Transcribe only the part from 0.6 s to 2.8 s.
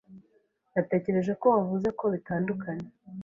Natekereje ko wavuze ko bitanduye.